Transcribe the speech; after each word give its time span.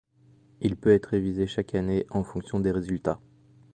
Il 0.61 0.77
peut 0.77 0.89
être 0.93 1.09
révisé 1.09 1.45
chaque 1.45 1.75
année, 1.75 2.07
en 2.09 2.23
fonction 2.23 2.59
des 2.59 2.71
résultats. 2.71 3.19